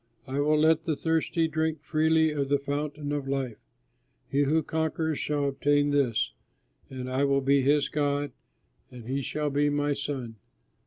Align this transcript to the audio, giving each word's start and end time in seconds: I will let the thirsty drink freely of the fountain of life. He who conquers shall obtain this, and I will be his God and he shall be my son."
I 0.25 0.39
will 0.39 0.57
let 0.57 0.85
the 0.85 0.95
thirsty 0.95 1.47
drink 1.47 1.83
freely 1.83 2.31
of 2.31 2.49
the 2.49 2.57
fountain 2.57 3.11
of 3.11 3.27
life. 3.27 3.59
He 4.31 4.45
who 4.45 4.63
conquers 4.63 5.19
shall 5.19 5.47
obtain 5.49 5.91
this, 5.91 6.31
and 6.89 7.07
I 7.07 7.23
will 7.23 7.41
be 7.41 7.61
his 7.61 7.87
God 7.87 8.31
and 8.89 9.05
he 9.07 9.21
shall 9.21 9.51
be 9.51 9.69
my 9.69 9.93
son." 9.93 10.37